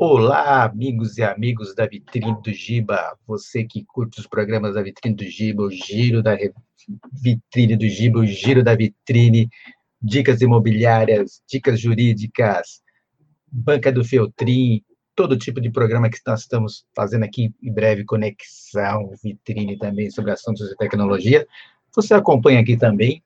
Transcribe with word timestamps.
Olá, 0.00 0.62
amigos 0.62 1.18
e 1.18 1.24
amigos 1.24 1.74
da 1.74 1.84
Vitrine 1.84 2.40
do 2.40 2.52
Giba, 2.52 3.18
você 3.26 3.64
que 3.64 3.84
curte 3.84 4.20
os 4.20 4.28
programas 4.28 4.76
da 4.76 4.80
Vitrine 4.80 5.16
do 5.16 5.24
Giba, 5.24 5.64
o 5.64 5.70
Giro 5.72 6.22
da 6.22 6.36
Vitrine 7.12 7.76
do 7.76 7.88
Giba, 7.88 8.20
o 8.20 8.24
Giro 8.24 8.62
da 8.62 8.76
Vitrine, 8.76 9.48
dicas 10.00 10.40
imobiliárias, 10.40 11.42
dicas 11.50 11.80
jurídicas, 11.80 12.80
banca 13.50 13.90
do 13.90 14.04
Feltrin, 14.04 14.84
todo 15.16 15.36
tipo 15.36 15.60
de 15.60 15.68
programa 15.68 16.08
que 16.08 16.20
nós 16.24 16.42
estamos 16.42 16.86
fazendo 16.94 17.24
aqui 17.24 17.52
em 17.60 17.72
breve, 17.72 18.04
conexão, 18.04 19.10
vitrine 19.20 19.76
também 19.76 20.12
sobre 20.12 20.30
assuntos 20.30 20.68
de 20.68 20.76
tecnologia. 20.76 21.44
Você 21.92 22.14
acompanha 22.14 22.60
aqui 22.60 22.76
também 22.76 23.20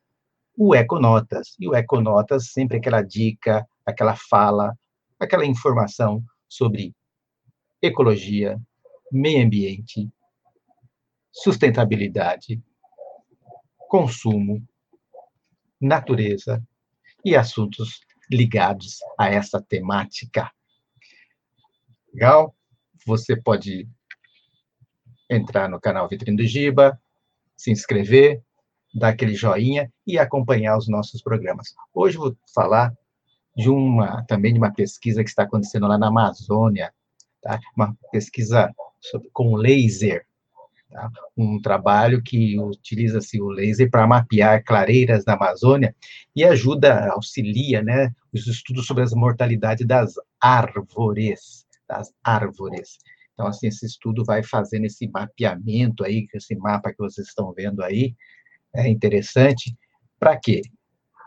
o 0.56 0.74
Econotas. 0.74 1.54
E 1.60 1.68
o 1.68 1.74
Econotas, 1.74 2.46
sempre 2.46 2.78
aquela 2.78 3.02
dica, 3.02 3.62
aquela 3.84 4.16
fala, 4.16 4.74
aquela 5.20 5.44
informação 5.44 6.24
sobre 6.52 6.94
ecologia, 7.80 8.60
meio 9.10 9.42
ambiente, 9.42 10.10
sustentabilidade, 11.32 12.62
consumo, 13.88 14.62
natureza 15.80 16.62
e 17.24 17.34
assuntos 17.34 18.02
ligados 18.30 18.98
a 19.18 19.30
essa 19.30 19.62
temática. 19.62 20.52
Legal? 22.12 22.54
Você 23.06 23.34
pode 23.34 23.88
entrar 25.30 25.70
no 25.70 25.80
canal 25.80 26.06
Vitrine 26.06 26.36
do 26.36 26.46
Giba, 26.46 27.00
se 27.56 27.70
inscrever, 27.70 28.42
dar 28.94 29.08
aquele 29.08 29.34
joinha 29.34 29.90
e 30.06 30.18
acompanhar 30.18 30.76
os 30.76 30.86
nossos 30.86 31.22
programas. 31.22 31.74
Hoje 31.94 32.18
vou 32.18 32.36
falar 32.54 32.94
de 33.56 33.68
uma 33.68 34.24
também 34.24 34.52
de 34.52 34.58
uma 34.58 34.72
pesquisa 34.72 35.22
que 35.22 35.30
está 35.30 35.42
acontecendo 35.42 35.86
lá 35.86 35.98
na 35.98 36.08
Amazônia, 36.08 36.92
tá? 37.42 37.60
Uma 37.76 37.96
pesquisa 38.10 38.72
sobre, 39.00 39.28
com 39.32 39.54
laser, 39.54 40.24
tá? 40.90 41.10
Um 41.36 41.60
trabalho 41.60 42.22
que 42.22 42.58
utiliza-se 42.58 43.40
o 43.40 43.48
laser 43.48 43.90
para 43.90 44.06
mapear 44.06 44.64
clareiras 44.64 45.24
da 45.24 45.34
Amazônia 45.34 45.94
e 46.34 46.44
ajuda, 46.44 47.10
auxilia, 47.12 47.82
né, 47.82 48.10
os 48.32 48.46
estudos 48.46 48.86
sobre 48.86 49.02
as 49.02 49.12
mortalidade 49.12 49.84
das 49.84 50.14
árvores, 50.40 51.66
das 51.88 52.12
árvores. 52.24 52.98
Então, 53.34 53.46
assim, 53.46 53.66
esse 53.68 53.86
estudo 53.86 54.24
vai 54.24 54.42
fazendo 54.42 54.84
esse 54.84 55.08
mapeamento 55.08 56.04
aí, 56.04 56.26
esse 56.34 56.54
mapa 56.54 56.90
que 56.90 56.98
vocês 56.98 57.28
estão 57.28 57.52
vendo 57.52 57.82
aí, 57.82 58.14
é 58.74 58.88
interessante. 58.88 59.76
Para 60.18 60.36
quê? 60.36 60.62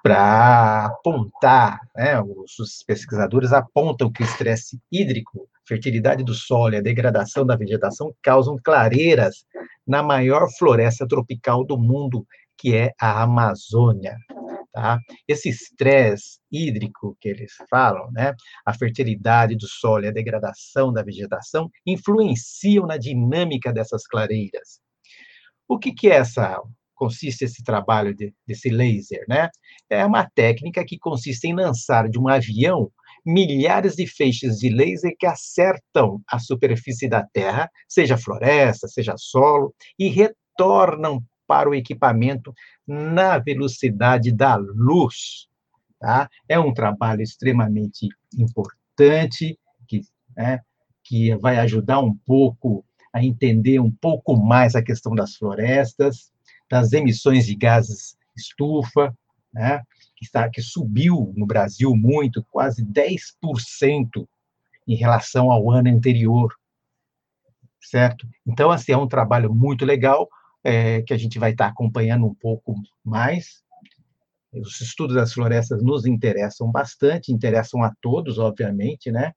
Para 0.05 0.85
apontar, 0.85 1.79
né, 1.95 2.21
os 2.21 2.83
pesquisadores 2.85 3.51
apontam 3.51 4.11
que 4.11 4.21
o 4.21 4.23
estresse 4.23 4.79
hídrico, 4.91 5.49
fertilidade 5.67 6.23
do 6.23 6.35
solo 6.35 6.75
e 6.75 6.77
a 6.77 6.81
degradação 6.81 7.43
da 7.43 7.55
vegetação 7.55 8.13
causam 8.21 8.55
clareiras 8.63 9.47
na 9.85 10.03
maior 10.03 10.47
floresta 10.59 11.07
tropical 11.07 11.65
do 11.65 11.75
mundo, 11.75 12.23
que 12.55 12.75
é 12.75 12.91
a 13.01 13.23
Amazônia. 13.23 14.15
Tá? 14.71 14.99
Esse 15.27 15.49
estresse 15.49 16.37
hídrico 16.51 17.17
que 17.19 17.29
eles 17.29 17.53
falam, 17.67 18.11
né, 18.11 18.35
a 18.63 18.75
fertilidade 18.75 19.55
do 19.55 19.67
solo 19.67 20.05
e 20.05 20.09
a 20.09 20.11
degradação 20.11 20.93
da 20.93 21.01
vegetação 21.01 21.67
influenciam 21.83 22.85
na 22.85 22.97
dinâmica 22.97 23.73
dessas 23.73 24.05
clareiras. 24.05 24.79
O 25.67 25.79
que, 25.79 25.91
que 25.91 26.11
é 26.11 26.17
essa 26.17 26.61
consiste 26.95 27.43
esse 27.43 27.63
trabalho 27.63 28.15
de, 28.15 28.33
desse 28.47 28.69
laser, 28.69 29.23
né? 29.27 29.49
É 29.89 30.05
uma 30.05 30.29
técnica 30.29 30.83
que 30.85 30.97
consiste 30.97 31.45
em 31.45 31.53
lançar 31.53 32.09
de 32.09 32.17
um 32.17 32.27
avião 32.27 32.91
milhares 33.25 33.95
de 33.95 34.05
feixes 34.05 34.59
de 34.59 34.69
laser 34.69 35.15
que 35.17 35.25
acertam 35.25 36.21
a 36.27 36.37
superfície 36.37 37.09
da 37.09 37.23
Terra, 37.23 37.69
seja 37.87 38.17
floresta, 38.17 38.87
seja 38.87 39.15
solo, 39.17 39.73
e 39.97 40.07
retornam 40.07 41.23
para 41.47 41.69
o 41.69 41.75
equipamento 41.75 42.53
na 42.87 43.37
velocidade 43.39 44.31
da 44.31 44.55
luz. 44.55 45.47
Tá? 45.99 46.29
É 46.47 46.59
um 46.59 46.73
trabalho 46.73 47.21
extremamente 47.21 48.07
importante 48.37 49.57
que, 49.87 50.01
né, 50.35 50.59
que 51.03 51.35
vai 51.35 51.57
ajudar 51.57 51.99
um 51.99 52.15
pouco 52.25 52.85
a 53.13 53.23
entender 53.23 53.79
um 53.79 53.89
pouco 53.89 54.35
mais 54.35 54.75
a 54.75 54.83
questão 54.83 55.15
das 55.15 55.35
florestas, 55.35 56.31
das 56.69 56.93
emissões 56.93 57.45
de 57.45 57.55
gases 57.55 58.15
estufa, 58.35 59.15
né, 59.53 59.81
que, 60.15 60.25
está, 60.25 60.49
que 60.49 60.61
subiu 60.61 61.33
no 61.35 61.45
Brasil 61.45 61.95
muito, 61.95 62.45
quase 62.51 62.85
10% 62.85 64.27
em 64.87 64.95
relação 64.95 65.51
ao 65.51 65.71
ano 65.71 65.89
anterior, 65.89 66.53
certo? 67.81 68.27
Então, 68.45 68.71
assim, 68.71 68.91
é 68.91 68.97
um 68.97 69.07
trabalho 69.07 69.53
muito 69.53 69.85
legal, 69.85 70.27
é, 70.63 71.01
que 71.03 71.13
a 71.13 71.17
gente 71.17 71.39
vai 71.39 71.51
estar 71.51 71.67
acompanhando 71.67 72.25
um 72.25 72.33
pouco 72.33 72.75
mais. 73.03 73.63
Os 74.51 74.81
estudos 74.81 75.15
das 75.15 75.33
florestas 75.33 75.83
nos 75.83 76.05
interessam 76.05 76.71
bastante, 76.71 77.31
interessam 77.31 77.83
a 77.83 77.93
todos, 78.01 78.39
obviamente, 78.39 79.11
né? 79.11 79.33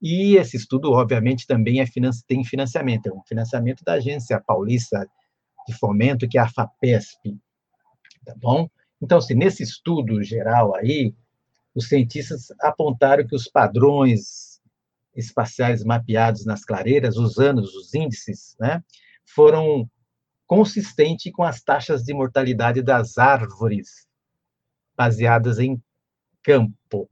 E 0.00 0.36
esse 0.36 0.56
estudo, 0.56 0.92
obviamente, 0.92 1.46
também 1.46 1.80
é, 1.80 1.86
tem 2.26 2.44
financiamento, 2.44 3.06
é 3.06 3.12
um 3.12 3.22
financiamento 3.26 3.82
da 3.82 3.94
Agência 3.94 4.42
Paulista 4.46 5.08
de 5.66 5.74
Fomento, 5.74 6.28
que 6.28 6.38
é 6.38 6.40
a 6.40 6.48
FAPESP, 6.48 7.38
tá 8.24 8.34
bom? 8.36 8.68
Então, 9.00 9.18
assim, 9.18 9.34
nesse 9.34 9.62
estudo 9.62 10.22
geral 10.22 10.74
aí, 10.74 11.14
os 11.74 11.88
cientistas 11.88 12.48
apontaram 12.60 13.26
que 13.26 13.34
os 13.34 13.48
padrões 13.48 14.60
espaciais 15.14 15.84
mapeados 15.84 16.44
nas 16.44 16.64
clareiras, 16.64 17.16
usando 17.16 17.58
os 17.58 17.94
índices, 17.94 18.56
né, 18.58 18.82
foram 19.24 19.88
consistentes 20.46 21.32
com 21.32 21.42
as 21.42 21.60
taxas 21.60 22.02
de 22.02 22.14
mortalidade 22.14 22.82
das 22.82 23.18
árvores 23.18 24.06
baseadas 24.96 25.58
em 25.58 25.82
campo, 26.42 27.08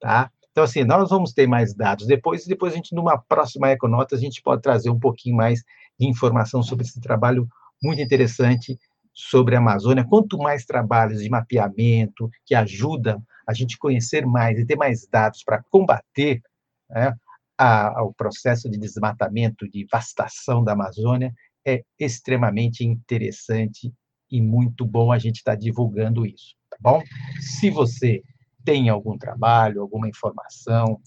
tá? 0.00 0.30
Então, 0.50 0.64
assim, 0.64 0.84
nós 0.84 1.08
vamos 1.08 1.32
ter 1.32 1.46
mais 1.46 1.72
dados 1.74 2.06
depois, 2.06 2.44
e 2.44 2.48
depois 2.48 2.72
a 2.72 2.76
gente, 2.76 2.94
numa 2.94 3.16
próxima 3.16 3.70
Econota, 3.70 4.14
a 4.14 4.18
gente 4.18 4.42
pode 4.42 4.60
trazer 4.60 4.90
um 4.90 4.98
pouquinho 4.98 5.36
mais 5.36 5.62
de 5.98 6.06
informação 6.06 6.62
sobre 6.62 6.84
esse 6.84 7.00
trabalho 7.00 7.48
muito 7.82 8.00
interessante 8.00 8.78
sobre 9.12 9.54
a 9.54 9.58
Amazônia. 9.58 10.04
Quanto 10.04 10.38
mais 10.38 10.64
trabalhos 10.64 11.22
de 11.22 11.28
mapeamento 11.28 12.30
que 12.46 12.54
ajudam 12.54 13.22
a 13.46 13.52
gente 13.52 13.76
conhecer 13.78 14.24
mais 14.24 14.58
e 14.58 14.64
ter 14.64 14.76
mais 14.76 15.06
dados 15.06 15.42
para 15.42 15.62
combater 15.64 16.40
né, 16.88 17.14
a, 17.58 18.02
o 18.02 18.12
processo 18.14 18.70
de 18.70 18.78
desmatamento, 18.78 19.68
de 19.68 19.86
vastação 19.90 20.64
da 20.64 20.72
Amazônia, 20.72 21.34
é 21.64 21.84
extremamente 21.98 22.84
interessante 22.84 23.92
e 24.30 24.40
muito 24.40 24.84
bom 24.84 25.12
a 25.12 25.18
gente 25.18 25.36
estar 25.36 25.52
tá 25.52 25.58
divulgando 25.58 26.24
isso, 26.24 26.56
tá 26.70 26.76
bom? 26.80 27.02
Se 27.40 27.70
você 27.70 28.22
tem 28.64 28.88
algum 28.88 29.18
trabalho, 29.18 29.82
alguma 29.82 30.08
informação, 30.08 31.00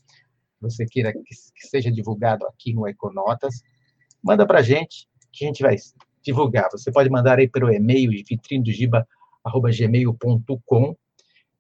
você 0.62 0.86
queira 0.86 1.12
que, 1.12 1.20
que 1.24 1.68
seja 1.68 1.92
divulgado 1.92 2.46
aqui 2.48 2.74
no 2.74 2.88
Econotas, 2.88 3.62
manda 4.26 4.46
para 4.46 4.60
a 4.60 4.64
gente, 4.64 5.08
que 5.32 5.46
a 5.46 5.48
gente 5.48 5.62
vai 5.62 5.78
divulgar. 6.24 6.68
Você 6.72 6.92
pode 6.92 7.10
mandar 7.10 7.40
aí 7.40 7.48
pelo 7.48 7.72
e-mail 7.72 8.12
vitrinedogiba.gmail.com 8.28 10.98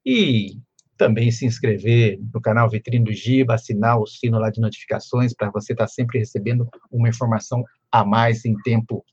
e 0.06 0.60
também 0.98 1.32
se 1.32 1.46
inscrever 1.46 2.20
no 2.34 2.42
canal 2.42 2.70
Vitrine 2.70 3.06
do 3.06 3.14
Giba, 3.14 3.54
assinar 3.54 4.00
o 4.00 4.08
sino 4.08 4.40
lá 4.40 4.50
de 4.50 4.60
notificações 4.60 5.34
para 5.34 5.52
você 5.52 5.72
estar 5.74 5.86
tá 5.86 5.90
sempre 5.90 6.20
recebendo 6.20 6.68
uma 6.92 7.08
informação 7.10 7.64
a 7.92 8.04
mais 8.04 8.44
em 8.46 8.56
tempo 8.62 9.06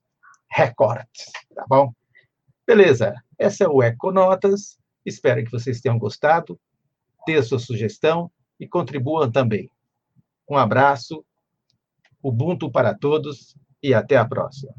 recorde, 0.51 1.05
tá 1.55 1.67
bom? 1.69 1.93
Beleza, 2.67 3.15
essa 3.39 3.65
é 3.65 3.69
o 3.69 3.83
Econotas, 3.83 4.79
espero 5.05 5.45
que 5.45 5.51
vocês 5.51 5.81
tenham 5.81 5.99
gostado 5.99 6.59
dê 7.27 7.43
sua 7.43 7.59
sugestão 7.59 8.31
e 8.59 8.67
contribuam 8.67 9.31
também. 9.31 9.71
Um 10.49 10.57
abraço, 10.57 11.25
Ubuntu 12.23 12.71
para 12.71 12.95
todos 12.95 13.57
e 13.83 13.93
até 13.93 14.17
a 14.17 14.25
próxima. 14.25 14.73